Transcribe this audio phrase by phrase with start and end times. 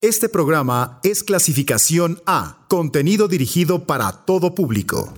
[0.00, 5.12] Este programa es clasificación A, contenido dirigido para todo público.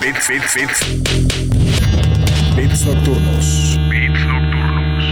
[0.00, 0.80] Bits, bits, bits.
[2.56, 3.76] Bits nocturnos.
[3.90, 5.04] Bits nocturnos.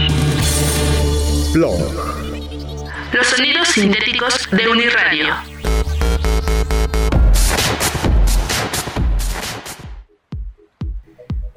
[1.53, 1.77] Blog.
[3.13, 5.56] Los sonidos sintéticos de Uniradio.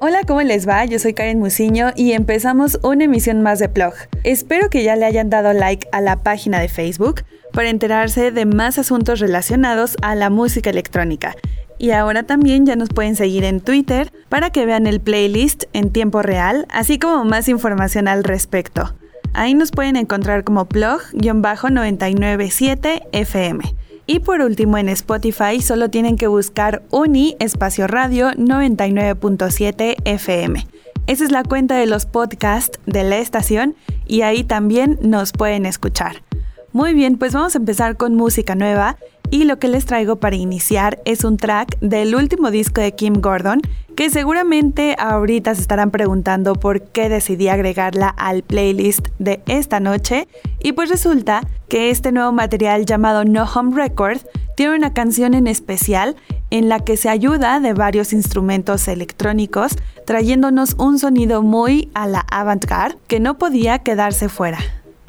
[0.03, 0.83] Hola, ¿cómo les va?
[0.85, 3.93] Yo soy Karen Musiño y empezamos una emisión más de Plog.
[4.23, 7.21] Espero que ya le hayan dado like a la página de Facebook
[7.53, 11.35] para enterarse de más asuntos relacionados a la música electrónica.
[11.77, 15.91] Y ahora también ya nos pueden seguir en Twitter para que vean el playlist en
[15.91, 18.95] tiempo real, así como más información al respecto.
[19.33, 23.80] Ahí nos pueden encontrar como plog-997 FM.
[24.05, 30.65] Y por último en Spotify solo tienen que buscar Uni Espacio Radio 99.7 FM.
[31.07, 35.65] Esa es la cuenta de los podcasts de la estación y ahí también nos pueden
[35.65, 36.23] escuchar.
[36.73, 38.97] Muy bien, pues vamos a empezar con música nueva
[39.31, 43.21] y lo que les traigo para iniciar es un track del último disco de Kim
[43.21, 43.61] Gordon,
[43.95, 50.27] que seguramente ahorita se estarán preguntando por qué decidí agregarla al playlist de esta noche.
[50.59, 54.19] Y pues resulta que este nuevo material llamado No Home Record
[54.55, 56.15] tiene una canción en especial
[56.49, 62.25] en la que se ayuda de varios instrumentos electrónicos, trayéndonos un sonido muy a la
[62.29, 64.59] avant-garde que no podía quedarse fuera.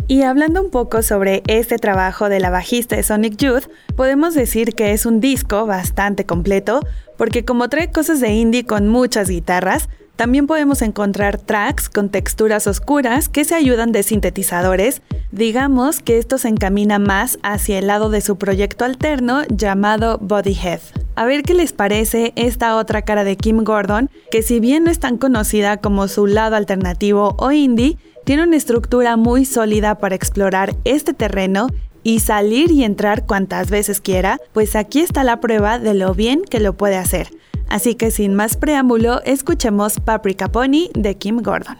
[0.08, 4.74] Y hablando un poco sobre este trabajo de la bajista de Sonic Youth, podemos decir
[4.74, 6.80] que es un disco bastante completo,
[7.16, 12.66] porque como trae cosas de indie con muchas guitarras, también podemos encontrar tracks con texturas
[12.66, 15.00] oscuras que se ayudan de sintetizadores.
[15.30, 20.80] Digamos que esto se encamina más hacia el lado de su proyecto alterno llamado Bodyhead.
[21.14, 24.90] A ver qué les parece esta otra cara de Kim Gordon, que si bien no
[24.90, 30.14] es tan conocida como su lado alternativo o indie, tiene una estructura muy sólida para
[30.14, 31.68] explorar este terreno
[32.02, 36.42] y salir y entrar cuantas veces quiera, pues aquí está la prueba de lo bien
[36.42, 37.28] que lo puede hacer.
[37.68, 41.78] Así que sin más preámbulo, escuchemos Paprika Pony de Kim Gordon.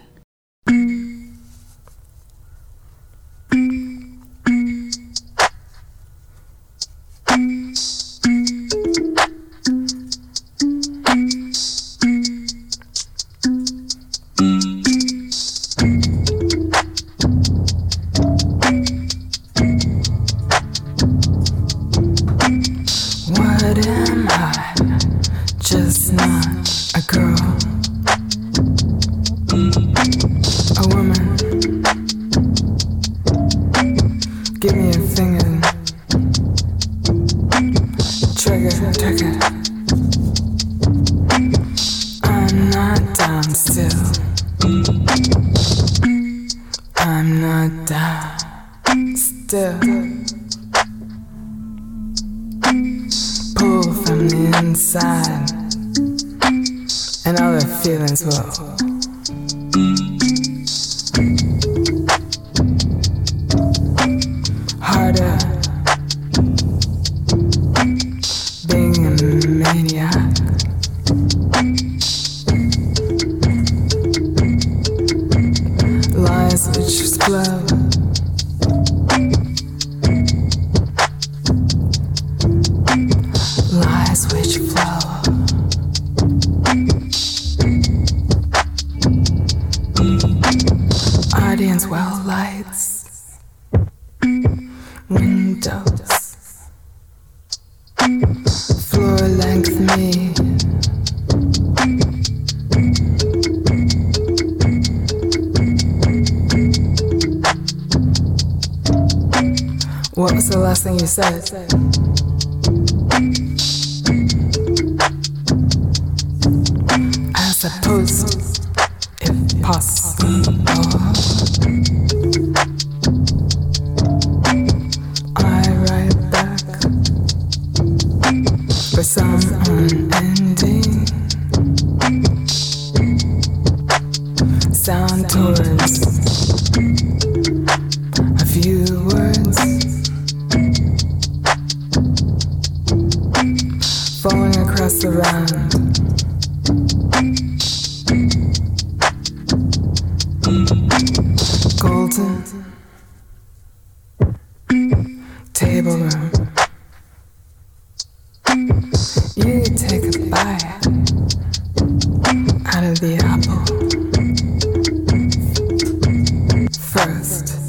[167.04, 167.61] first.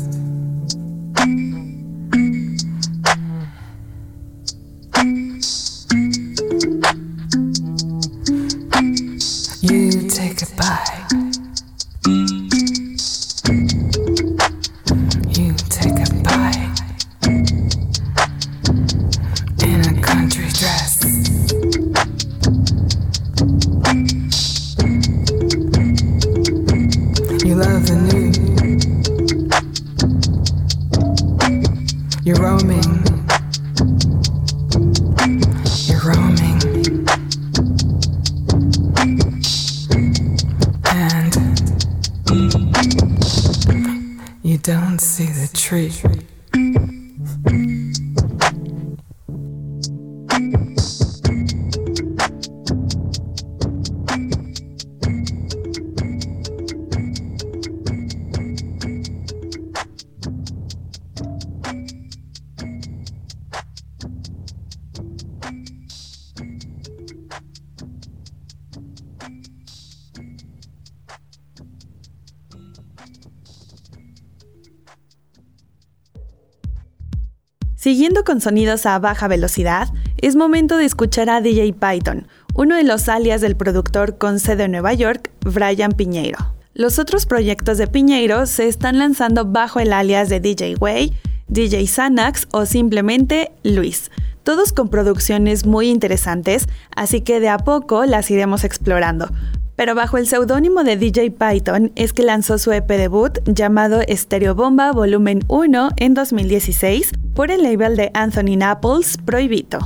[78.33, 79.89] Con sonidos a baja velocidad,
[80.19, 84.63] es momento de escuchar a DJ Python, uno de los alias del productor con sede
[84.63, 86.39] en Nueva York, Brian Piñeiro.
[86.74, 91.13] Los otros proyectos de Piñeiro se están lanzando bajo el alias de DJ Way,
[91.47, 94.09] DJ Xanax o simplemente Luis,
[94.41, 96.65] todos con producciones muy interesantes,
[96.95, 99.29] así que de a poco las iremos explorando.
[99.75, 104.56] Pero bajo el seudónimo de DJ Python es que lanzó su EP debut llamado Stereo
[104.56, 109.80] Bomba Volumen 1 en 2016 por el label de Anthony Naples Prohibito.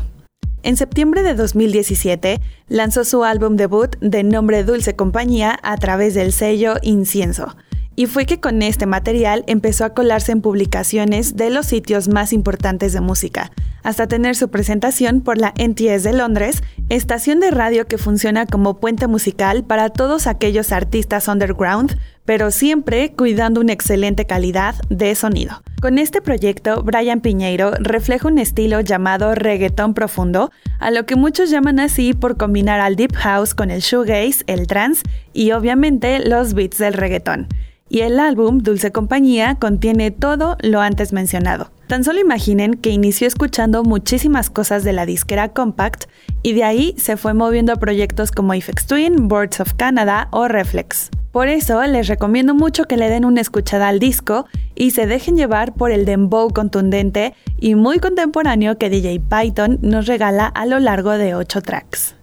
[0.63, 6.33] En septiembre de 2017 lanzó su álbum debut de nombre Dulce Compañía a través del
[6.33, 7.55] sello Incienso.
[7.99, 12.31] Y fue que con este material empezó a colarse en publicaciones de los sitios más
[12.31, 13.51] importantes de música,
[13.81, 18.79] hasta tener su presentación por la NTS de Londres, estación de radio que funciona como
[18.79, 25.63] puente musical para todos aquellos artistas underground, pero siempre cuidando una excelente calidad de sonido.
[25.81, 31.49] Con este proyecto, Brian Piñeiro refleja un estilo llamado reggaetón profundo, a lo que muchos
[31.49, 35.01] llaman así por combinar al deep house con el shoegaze, el trance
[35.33, 37.47] y obviamente los beats del reggaetón
[37.89, 41.71] y el álbum Dulce Compañía contiene todo lo antes mencionado.
[41.87, 46.05] Tan solo imaginen que inició escuchando muchísimas cosas de la disquera Compact
[46.43, 50.47] y de ahí se fue moviendo a proyectos como Ifex Twin, Boards of Canada o
[50.47, 51.09] Reflex.
[51.31, 55.37] Por eso les recomiendo mucho que le den una escuchada al disco y se dejen
[55.37, 60.79] llevar por el dembow contundente y muy contemporáneo que DJ Python nos regala a lo
[60.79, 62.15] largo de 8 tracks.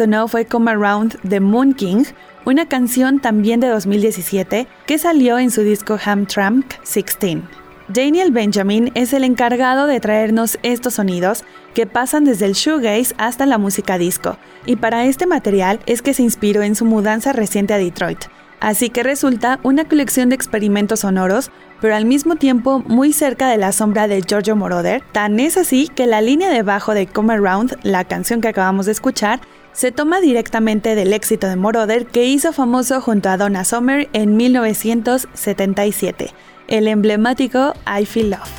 [0.00, 2.04] Sonó fue Come Around the Moon King,
[2.46, 7.42] una canción también de 2017 que salió en su disco Hamtramck 16.
[7.88, 13.44] Daniel Benjamin es el encargado de traernos estos sonidos que pasan desde el shoegaze hasta
[13.44, 17.74] la música disco, y para este material es que se inspiró en su mudanza reciente
[17.74, 18.24] a Detroit.
[18.58, 23.58] Así que resulta una colección de experimentos sonoros, pero al mismo tiempo muy cerca de
[23.58, 25.02] la sombra de Giorgio Moroder.
[25.12, 28.86] Tan es así que la línea de bajo de Come Around, la canción que acabamos
[28.86, 29.40] de escuchar,
[29.72, 34.36] se toma directamente del éxito de Moroder que hizo famoso junto a Donna Summer en
[34.36, 36.32] 1977,
[36.68, 38.50] el emblemático I Feel Love.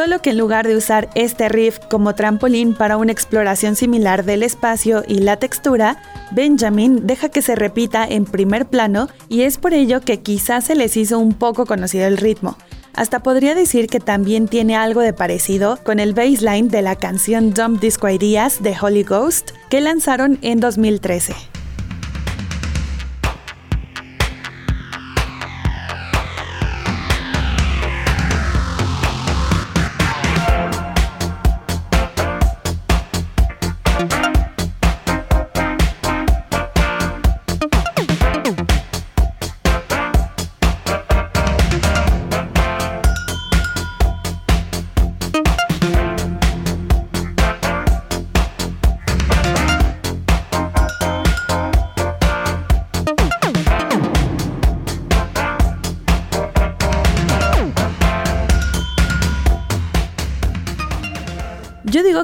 [0.00, 4.42] Solo que en lugar de usar este riff como trampolín para una exploración similar del
[4.42, 9.74] espacio y la textura, Benjamin deja que se repita en primer plano y es por
[9.74, 12.56] ello que quizás se les hizo un poco conocido el ritmo.
[12.94, 17.52] Hasta podría decir que también tiene algo de parecido con el baseline de la canción
[17.52, 21.59] Dumb Disco Ideas de Holy Ghost que lanzaron en 2013.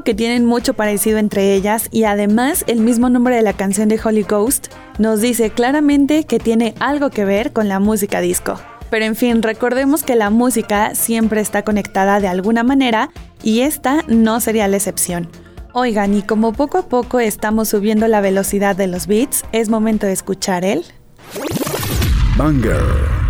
[0.07, 4.01] Que tienen mucho parecido entre ellas y además el mismo nombre de la canción de
[4.03, 8.55] Holy Ghost nos dice claramente que tiene algo que ver con la música disco.
[8.89, 13.11] Pero en fin, recordemos que la música siempre está conectada de alguna manera
[13.43, 15.29] y esta no sería la excepción.
[15.73, 20.07] Oigan, y como poco a poco estamos subiendo la velocidad de los beats, es momento
[20.07, 20.85] de escuchar el...
[22.39, 23.26] Banger.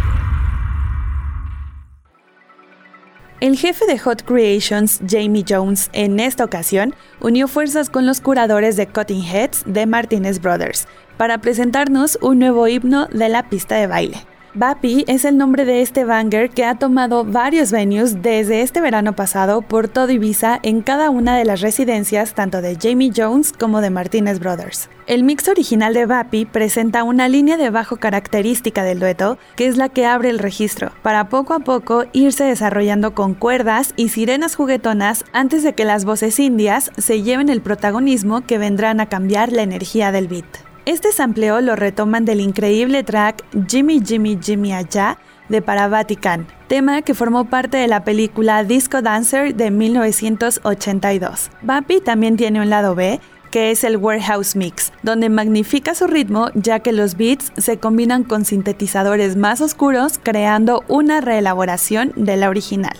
[3.46, 8.74] El jefe de Hot Creations, Jamie Jones, en esta ocasión unió fuerzas con los curadores
[8.74, 13.86] de Cutting Heads de Martinez Brothers para presentarnos un nuevo himno de la pista de
[13.86, 14.26] baile.
[14.56, 19.14] Bapi es el nombre de este banger que ha tomado varios venues desde este verano
[19.14, 23.82] pasado por todo Ibiza en cada una de las residencias tanto de Jamie Jones como
[23.82, 24.88] de Martinez Brothers.
[25.06, 29.76] El mix original de Bapi presenta una línea de bajo característica del dueto, que es
[29.76, 34.56] la que abre el registro, para poco a poco irse desarrollando con cuerdas y sirenas
[34.56, 39.52] juguetonas antes de que las voces indias se lleven el protagonismo que vendrán a cambiar
[39.52, 40.65] la energía del beat.
[40.86, 45.18] Este sampleo lo retoman del increíble track Jimmy Jimmy Jimmy Allá
[45.48, 51.50] de Para Vatican, tema que formó parte de la película Disco Dancer de 1982.
[51.62, 53.18] Bapi también tiene un lado B,
[53.50, 58.22] que es el Warehouse Mix, donde magnifica su ritmo ya que los beats se combinan
[58.22, 62.96] con sintetizadores más oscuros creando una reelaboración de la original.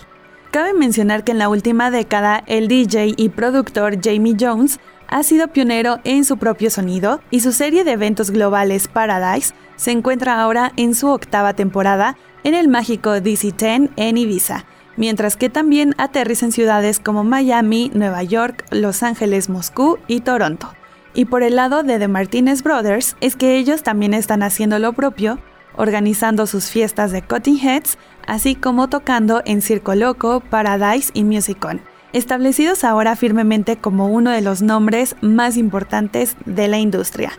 [0.51, 5.47] Cabe mencionar que en la última década el DJ y productor Jamie Jones ha sido
[5.47, 10.71] pionero en su propio sonido y su serie de eventos globales Paradise se encuentra ahora
[10.75, 14.65] en su octava temporada en el mágico DC-10 en Ibiza,
[14.95, 20.73] mientras que también aterriza en ciudades como Miami, Nueva York, Los Ángeles, Moscú y Toronto.
[21.13, 24.93] Y por el lado de The Martinez Brothers es que ellos también están haciendo lo
[24.93, 25.39] propio,
[25.75, 31.81] organizando sus fiestas de Cutting Heads, así como tocando en Circo Loco, Paradise y Musicon
[32.13, 37.31] establecidos ahora firmemente como uno de los nombres más importantes de la industria.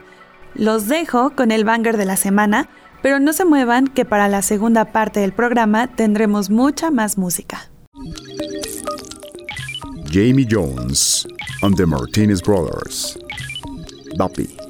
[0.55, 2.69] Los dejo con el banger de la semana,
[3.03, 7.71] pero no se muevan que para la segunda parte del programa tendremos mucha más música.
[10.11, 11.27] Jamie Jones
[11.63, 13.19] and the Martinez Brothers.
[14.17, 14.68] Bapi.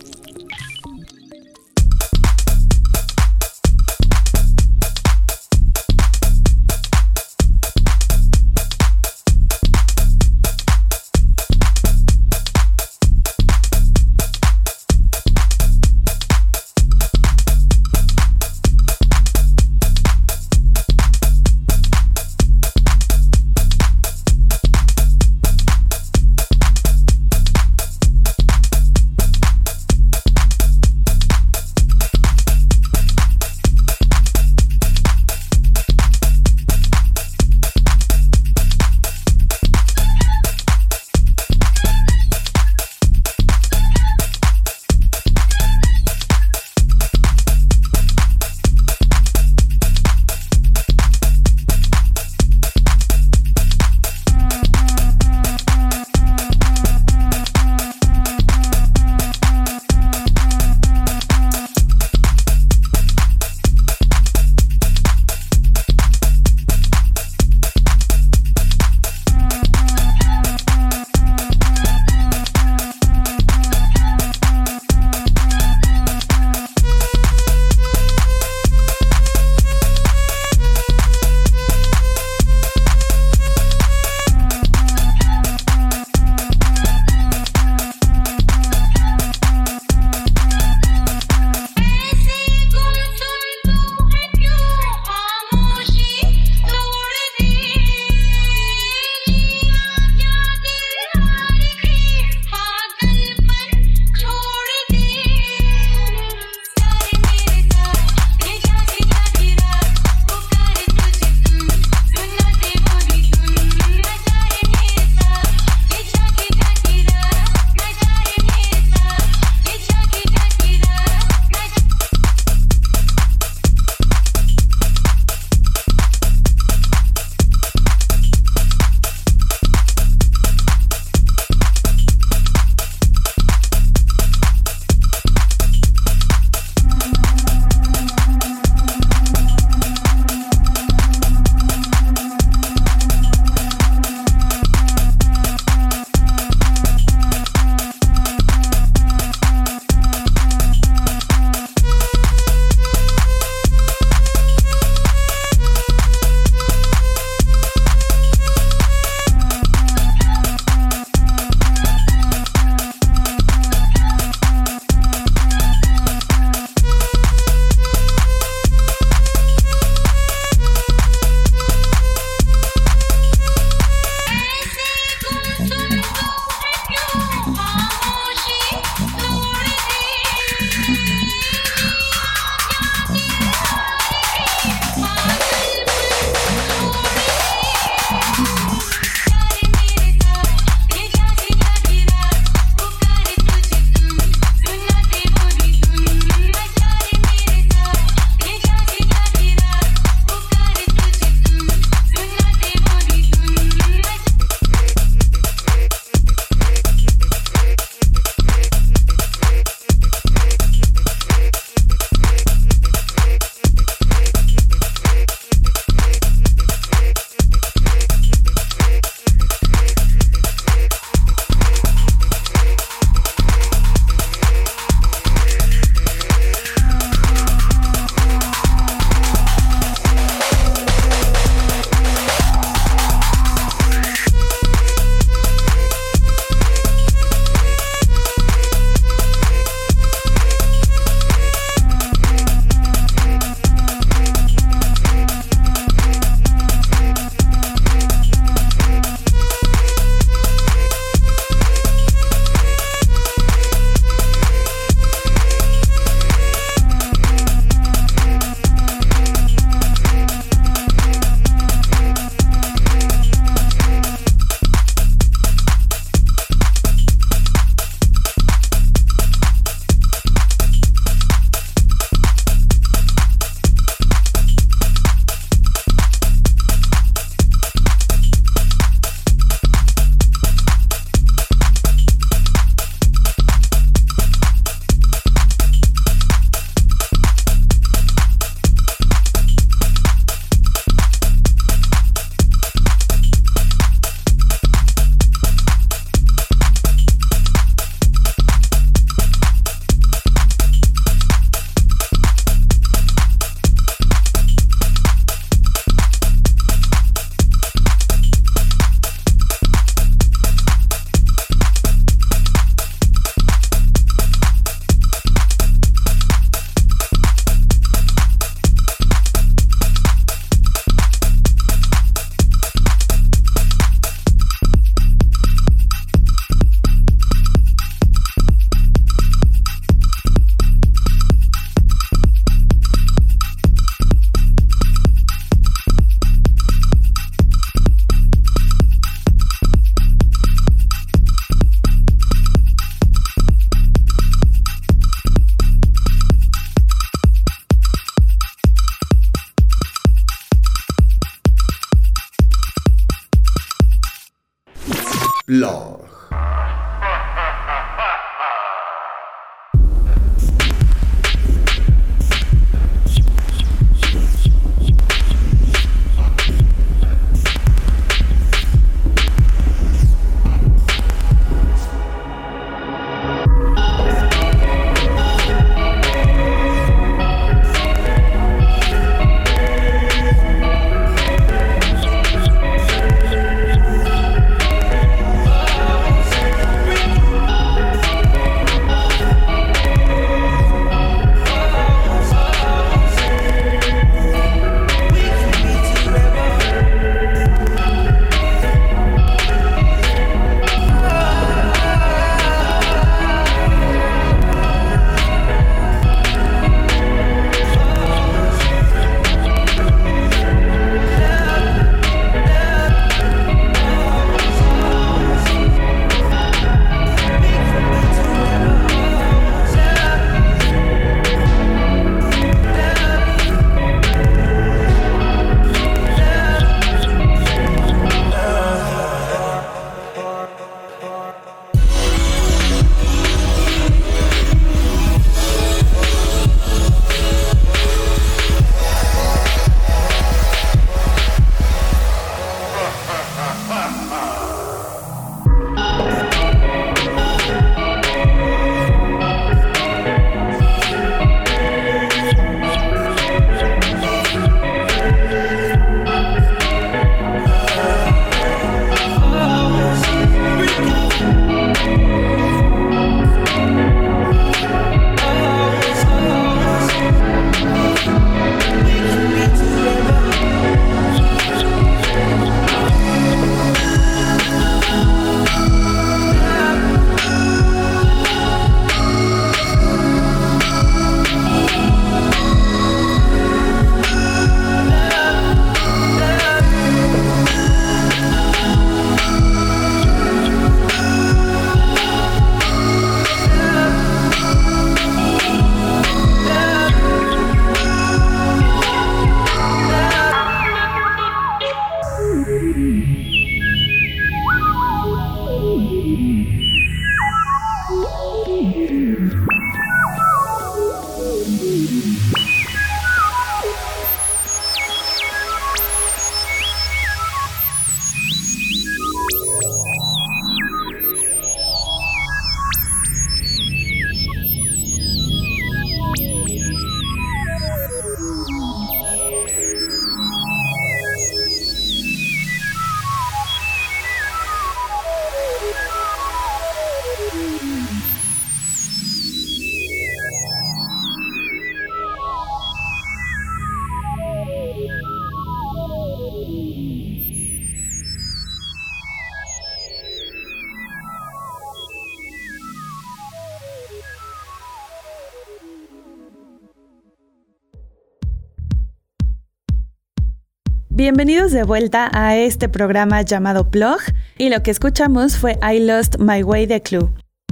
[561.11, 563.99] Bienvenidos de vuelta a este programa llamado Plug
[564.37, 567.09] y lo que escuchamos fue I Lost My Way de Clue,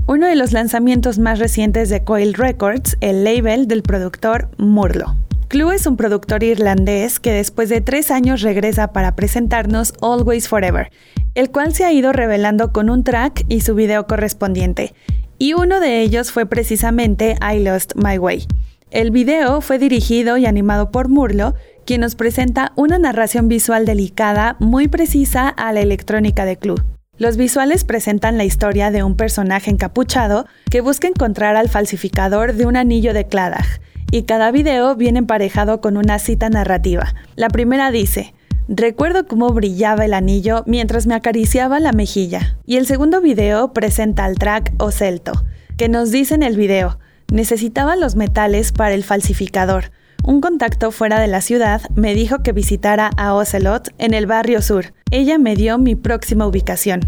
[0.07, 5.17] uno de los lanzamientos más recientes de Coil Records, el label del productor Murlo.
[5.49, 10.91] Clue es un productor irlandés que después de tres años regresa para presentarnos Always Forever,
[11.35, 14.93] el cual se ha ido revelando con un track y su video correspondiente,
[15.39, 18.49] y uno de ellos fue precisamente I Lost My Way.
[18.91, 21.55] El video fue dirigido y animado por Murlo
[21.87, 26.83] quien nos presenta una narración visual delicada muy precisa a la electrónica de Clue.
[27.17, 32.67] Los visuales presentan la historia de un personaje encapuchado que busca encontrar al falsificador de
[32.67, 37.15] un anillo de Claddagh, y cada video viene emparejado con una cita narrativa.
[37.37, 38.35] La primera dice,
[38.69, 42.59] Recuerdo cómo brillaba el anillo mientras me acariciaba la mejilla.
[42.67, 45.45] Y el segundo video presenta al track Ocelto,
[45.77, 46.99] que nos dice en el video,
[47.33, 49.93] necesitaba los metales para el falsificador,
[50.27, 54.61] un contacto fuera de la ciudad me dijo que visitara a Ocelot en el barrio
[54.61, 54.93] sur.
[55.13, 57.01] Ella me dio mi próxima ubicación.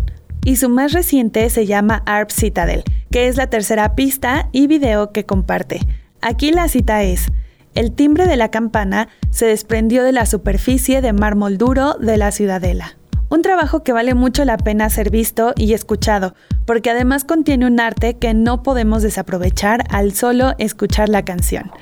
[0.45, 5.11] Y su más reciente se llama Arp Citadel, que es la tercera pista y video
[5.11, 5.81] que comparte.
[6.23, 7.27] Aquí la cita es,
[7.75, 12.31] el timbre de la campana se desprendió de la superficie de mármol duro de la
[12.31, 12.97] ciudadela.
[13.31, 16.35] Un trabajo que vale mucho la pena ser visto y escuchado,
[16.67, 21.73] porque además contiene un arte que no podemos desaprovechar al solo escuchar la canción.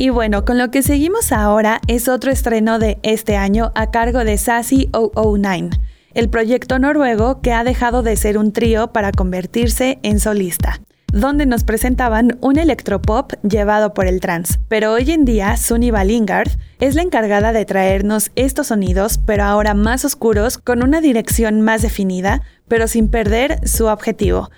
[0.00, 4.24] Y bueno, con lo que seguimos ahora es otro estreno de este año a cargo
[4.24, 5.68] de Sassy 009.
[6.14, 10.80] el proyecto noruego que ha dejado de ser un trío para convertirse en solista
[11.12, 14.58] donde nos presentaban un electropop llevado por el trance.
[14.68, 19.74] Pero hoy en día, Sunniva Lingard es la encargada de traernos estos sonidos, pero ahora
[19.74, 24.50] más oscuros, con una dirección más definida, pero sin perder su objetivo,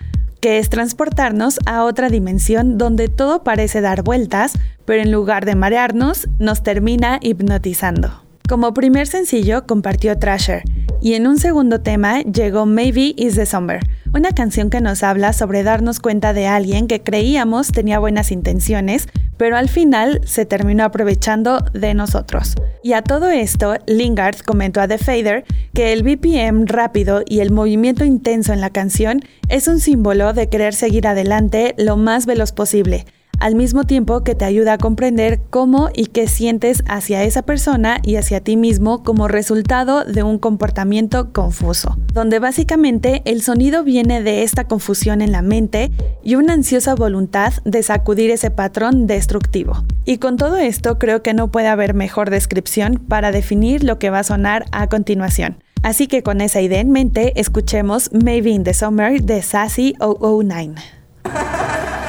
[0.42, 5.54] que es transportarnos a otra dimensión donde todo parece dar vueltas, pero en lugar de
[5.54, 8.24] marearnos, nos termina hipnotizando.
[8.48, 10.64] Como primer sencillo compartió Thrasher,
[11.00, 13.80] y en un segundo tema llegó Maybe Is the Summer,
[14.14, 19.08] una canción que nos habla sobre darnos cuenta de alguien que creíamos tenía buenas intenciones,
[19.36, 22.54] pero al final se terminó aprovechando de nosotros.
[22.82, 27.50] Y a todo esto, Lingard comentó a The Fader que el BPM rápido y el
[27.50, 32.52] movimiento intenso en la canción es un símbolo de querer seguir adelante lo más veloz
[32.52, 33.06] posible
[33.42, 37.98] al mismo tiempo que te ayuda a comprender cómo y qué sientes hacia esa persona
[38.04, 44.22] y hacia ti mismo como resultado de un comportamiento confuso, donde básicamente el sonido viene
[44.22, 45.90] de esta confusión en la mente
[46.22, 49.84] y una ansiosa voluntad de sacudir ese patrón destructivo.
[50.04, 54.10] Y con todo esto creo que no puede haber mejor descripción para definir lo que
[54.10, 55.56] va a sonar a continuación.
[55.82, 60.76] Así que con esa idea en mente, escuchemos Maybe in the Summer de Sassy 009.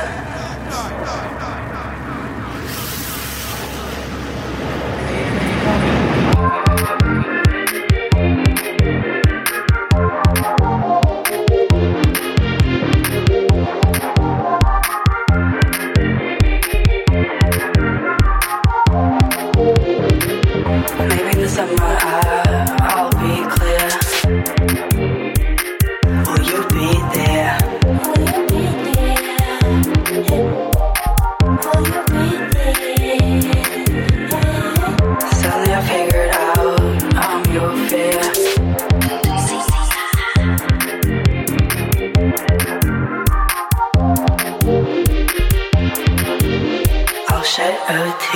[47.65, 48.33] H-O-T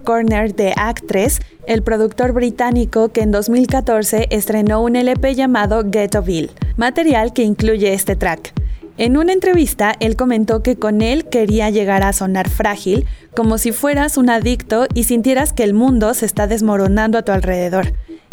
[0.00, 6.50] Corner de Act 3, el productor británico que en 2014 estrenó un LP llamado Ghettoville,
[6.76, 8.52] material que incluye este track.
[8.98, 13.72] En una entrevista, él comentó que con él quería llegar a sonar frágil, como si
[13.72, 17.92] fueras un adicto y sintieras que el mundo se está desmoronando a tu alrededor.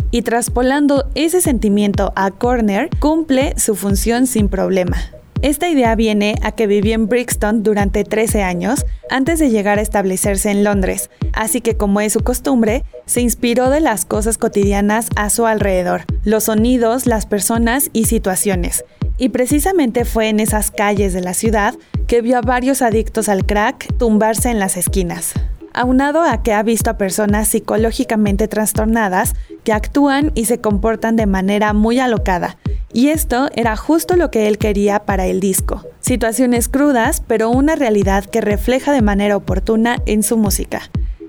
[0.10, 4.98] Y traspolando ese sentimiento a Corner, cumple su función sin problema.
[5.44, 9.82] Esta idea viene a que vivió en Brixton durante 13 años antes de llegar a
[9.82, 15.10] establecerse en Londres, así que como es su costumbre, se inspiró de las cosas cotidianas
[15.18, 18.86] a su alrededor, los sonidos, las personas y situaciones.
[19.18, 21.76] Y precisamente fue en esas calles de la ciudad
[22.08, 25.34] que vio a varios adictos al crack tumbarse en las esquinas
[25.74, 29.34] aunado a que ha visto a personas psicológicamente trastornadas
[29.64, 32.58] que actúan y se comportan de manera muy alocada,
[32.94, 35.84] y esto era justo lo que él quería para el disco.
[36.00, 40.82] Situaciones crudas, pero una realidad que refleja de manera oportuna en su música.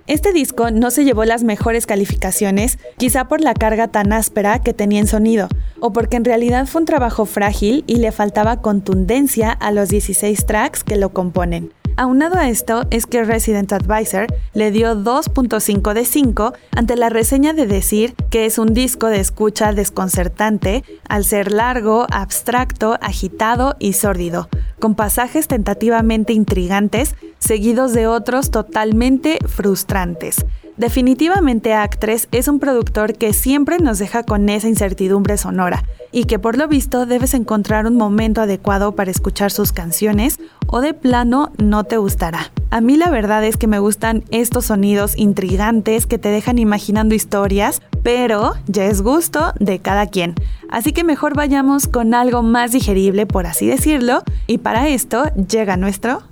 [0.06, 4.74] Este disco no se llevó las mejores calificaciones, quizá por la carga tan áspera que
[4.74, 5.48] tenía en sonido,
[5.80, 10.44] o porque en realidad fue un trabajo frágil y le faltaba contundencia a los 16
[10.44, 11.72] tracks que lo componen.
[11.96, 17.52] Aunado a esto es que Resident Advisor le dio 2.5 de 5 ante la reseña
[17.52, 23.92] de decir que es un disco de escucha desconcertante al ser largo, abstracto, agitado y
[23.92, 24.48] sórdido,
[24.80, 30.44] con pasajes tentativamente intrigantes seguidos de otros totalmente frustrantes.
[30.76, 36.40] Definitivamente Actres es un productor que siempre nos deja con esa incertidumbre sonora y que
[36.40, 40.40] por lo visto debes encontrar un momento adecuado para escuchar sus canciones
[40.74, 42.50] o de plano no te gustará.
[42.70, 47.14] A mí la verdad es que me gustan estos sonidos intrigantes que te dejan imaginando
[47.14, 50.34] historias, pero ya es gusto de cada quien.
[50.68, 55.76] Así que mejor vayamos con algo más digerible, por así decirlo, y para esto llega
[55.76, 56.24] nuestro...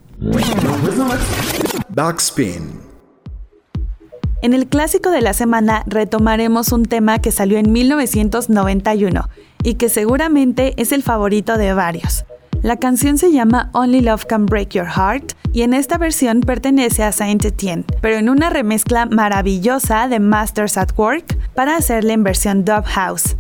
[1.91, 2.81] Backspin.
[4.43, 9.29] En el clásico de la semana retomaremos un tema que salió en 1991
[9.63, 12.25] y que seguramente es el favorito de varios.
[12.63, 17.03] La canción se llama Only Love Can Break Your Heart y en esta versión pertenece
[17.03, 22.23] a Saint Etienne, pero en una remezcla maravillosa de Masters at Work para hacerla en
[22.23, 23.37] versión Dub House.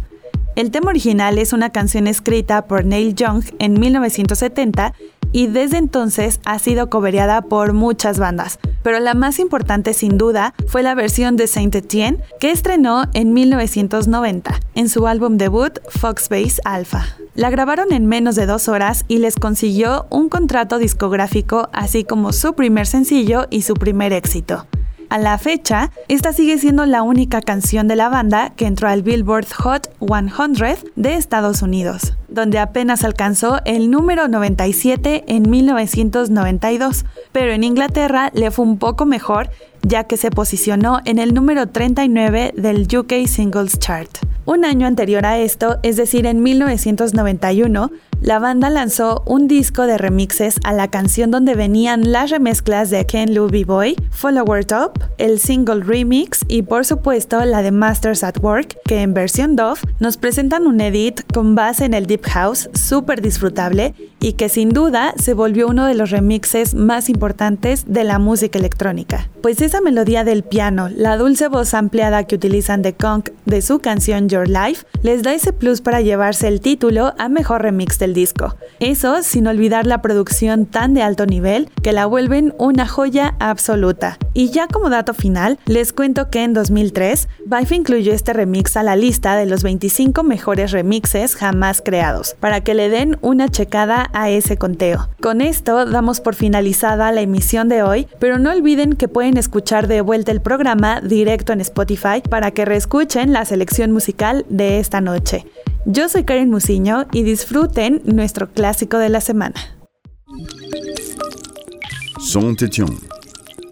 [0.56, 4.92] El tema original es una canción escrita por Neil Young en 1970
[5.32, 10.54] y desde entonces ha sido cobereada por muchas bandas, pero la más importante sin duda
[10.66, 16.60] fue la versión de Saint Etienne que estrenó en 1990 en su álbum debut Foxbase
[16.64, 17.06] Alpha.
[17.34, 22.32] La grabaron en menos de dos horas y les consiguió un contrato discográfico así como
[22.32, 24.66] su primer sencillo y su primer éxito.
[25.12, 29.02] A la fecha, esta sigue siendo la única canción de la banda que entró al
[29.02, 37.52] Billboard Hot 100 de Estados Unidos, donde apenas alcanzó el número 97 en 1992, pero
[37.52, 39.50] en Inglaterra le fue un poco mejor
[39.82, 44.08] ya que se posicionó en el número 39 del UK Singles Chart.
[44.44, 49.98] Un año anterior a esto, es decir, en 1991, la banda lanzó un disco de
[49.98, 55.38] remixes a la canción donde venían las remezclas de Ken Lou Boy, Follower Top, el
[55.38, 60.16] single remix y por supuesto la de Masters at Work, que en versión Dove nos
[60.16, 65.12] presentan un edit con base en el Deep House súper disfrutable y que sin duda
[65.18, 69.28] se volvió uno de los remixes más importantes de la música electrónica.
[69.42, 73.80] Pues esa melodía del piano, la dulce voz ampliada que utilizan de Kong de su
[73.80, 78.14] canción Your Life, les da ese plus para llevarse el título a mejor remix del
[78.14, 78.54] disco.
[78.78, 84.18] Eso sin olvidar la producción tan de alto nivel que la vuelven una joya absoluta.
[84.32, 88.84] Y ya como dato final, les cuento que en 2003, Vive incluyó este remix a
[88.84, 94.10] la lista de los 25 mejores remixes jamás creados, para que le den una checada
[94.12, 95.08] a ese conteo.
[95.20, 99.88] Con esto damos por finalizada la emisión de hoy, pero no olviden que pueden escuchar
[99.88, 105.00] de vuelta el programa directo en Spotify para que reescuchen la selección musical de esta
[105.00, 105.46] noche.
[105.84, 109.54] Yo soy Karen Musiño y disfruten nuestro clásico de la semana.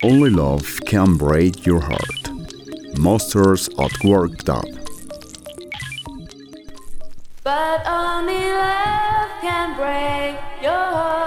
[0.03, 2.31] Only love can break your heart.
[2.99, 4.80] Monsters at Work Dub.
[7.51, 11.21] But only love can break your heart.